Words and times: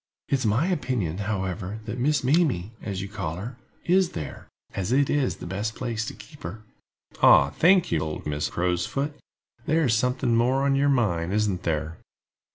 It 0.29 0.33
is 0.33 0.47
my 0.47 0.65
opinion, 0.65 1.19
however, 1.29 1.77
that 1.85 1.99
Miss 1.99 2.23
Mamie, 2.23 2.71
as 2.81 3.03
you 3.03 3.07
call 3.07 3.35
her, 3.35 3.57
is 3.85 4.13
there, 4.13 4.47
as 4.73 4.91
it 4.91 5.11
is 5.11 5.35
the 5.35 5.45
best 5.45 5.75
place 5.75 6.05
to 6.07 6.15
keep 6.15 6.41
her." 6.41 6.63
"Ah, 7.21 7.51
thank 7.51 7.91
you, 7.91 7.99
old 7.99 8.23
Mrs. 8.23 8.49
Crow's 8.49 8.87
foot. 8.87 9.13
There 9.67 9.83
is 9.83 9.93
something 9.93 10.35
more 10.35 10.63
on 10.63 10.73
your 10.75 10.89
mind, 10.89 11.33
isn't 11.33 11.61
there?" 11.61 11.99